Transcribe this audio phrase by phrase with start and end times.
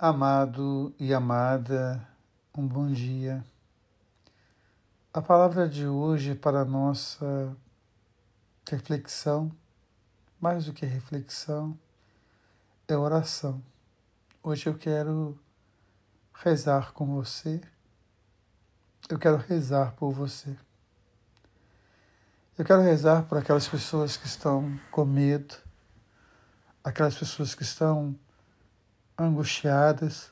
[0.00, 2.06] Amado e amada,
[2.56, 3.44] um bom dia.
[5.12, 7.56] A palavra de hoje para a nossa
[8.70, 9.50] reflexão,
[10.40, 11.76] mais do que reflexão,
[12.86, 13.60] é oração.
[14.40, 15.36] Hoje eu quero
[16.32, 17.60] rezar com você,
[19.08, 20.56] eu quero rezar por você.
[22.56, 25.56] Eu quero rezar por aquelas pessoas que estão com medo,
[26.84, 28.16] aquelas pessoas que estão
[29.18, 30.30] angustiadas.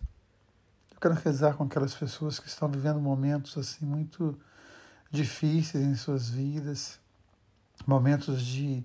[0.93, 4.39] Eu quero rezar com aquelas pessoas que estão vivendo momentos assim muito
[5.11, 7.01] difíceis em suas vidas,
[7.87, 8.85] momentos de,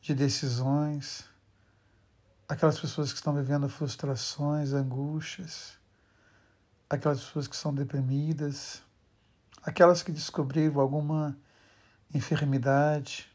[0.00, 1.24] de decisões,
[2.48, 5.78] aquelas pessoas que estão vivendo frustrações, angústias,
[6.88, 8.82] aquelas pessoas que são deprimidas,
[9.62, 11.36] aquelas que descobriram alguma
[12.14, 13.30] enfermidade,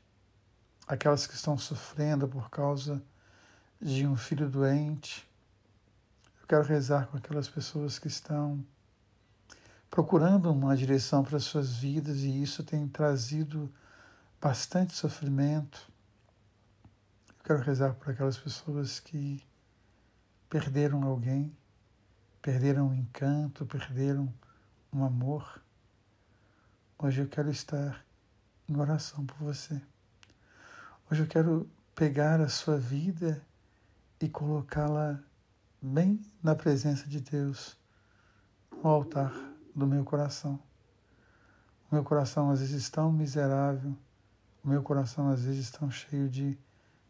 [0.87, 3.01] aquelas que estão sofrendo por causa
[3.79, 5.27] de um filho doente,
[6.43, 8.63] eu quero rezar com aquelas pessoas que estão
[9.89, 13.73] procurando uma direção para as suas vidas e isso tem trazido
[14.41, 15.89] bastante sofrimento.
[17.29, 19.41] Eu quero rezar por aquelas pessoas que
[20.49, 21.55] perderam alguém,
[22.41, 24.31] perderam um encanto, perderam
[24.91, 25.63] um amor.
[26.99, 28.05] Hoje eu quero estar
[28.67, 29.81] em oração por você.
[31.09, 33.41] Hoje eu quero pegar a sua vida
[34.19, 35.23] e colocá-la
[35.85, 37.77] bem na presença de Deus,
[38.71, 39.33] no altar
[39.75, 40.57] do meu coração.
[41.91, 43.93] O meu coração às vezes tão miserável,
[44.63, 46.57] o meu coração às vezes tão cheio de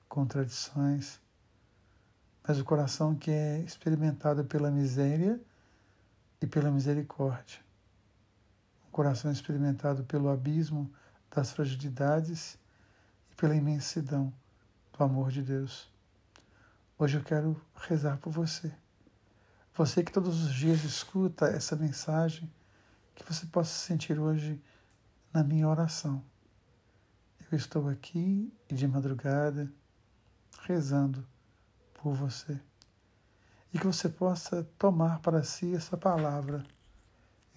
[0.10, 1.22] contradições,
[2.46, 5.40] mas o coração que é experimentado pela miséria
[6.42, 7.60] e pela misericórdia.
[8.88, 10.92] O coração experimentado pelo abismo
[11.30, 12.58] das fragilidades
[13.32, 14.34] e pela imensidão
[14.98, 15.94] do amor de Deus.
[16.98, 18.72] Hoje eu quero rezar por você.
[19.74, 22.54] Você que todos os dias escuta essa mensagem,
[23.16, 24.62] que você possa se sentir hoje
[25.34, 26.24] na minha oração.
[27.52, 29.74] Eu estou aqui e de madrugada
[30.62, 31.28] rezando
[31.96, 32.62] por você.
[33.74, 36.64] E que você possa tomar para si essa palavra.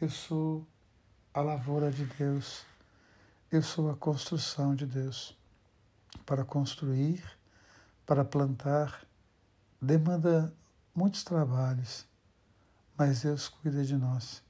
[0.00, 0.66] Eu sou
[1.34, 2.64] a lavoura de Deus.
[3.52, 5.36] Eu sou a construção de Deus.
[6.24, 7.22] Para construir,
[8.06, 9.05] para plantar,
[9.80, 10.52] demanda
[10.94, 12.06] muitos trabalhos,
[12.96, 14.42] mas Deus cuida de nós.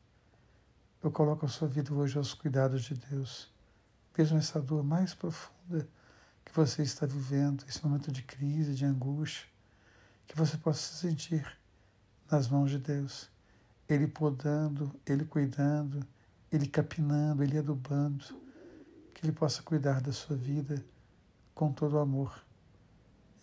[1.02, 3.52] Eu coloco a sua vida hoje aos cuidados de Deus.
[4.16, 5.86] Mesmo essa dor mais profunda
[6.44, 9.46] que você está vivendo, esse momento de crise, de angústia,
[10.26, 11.46] que você possa se sentir
[12.30, 13.28] nas mãos de Deus.
[13.88, 16.06] Ele podando, Ele cuidando,
[16.50, 18.24] Ele capinando, Ele adubando,
[19.12, 20.84] que Ele possa cuidar da sua vida
[21.54, 22.45] com todo o amor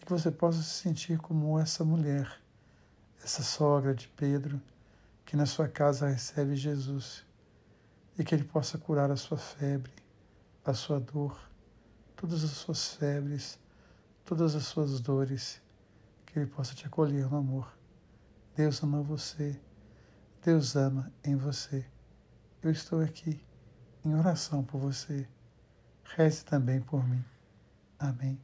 [0.03, 2.29] que você possa se sentir como essa mulher,
[3.23, 4.61] essa sogra de Pedro,
[5.25, 7.25] que na sua casa recebe Jesus
[8.19, 9.93] e que ele possa curar a sua febre,
[10.65, 11.39] a sua dor,
[12.17, 13.57] todas as suas febres,
[14.25, 15.61] todas as suas dores,
[16.25, 17.73] que ele possa te acolher no amor.
[18.57, 19.57] Deus ama você,
[20.43, 21.85] Deus ama em você.
[22.61, 23.41] Eu estou aqui
[24.03, 25.25] em oração por você.
[26.03, 27.23] Reze também por mim.
[27.97, 28.37] Amém.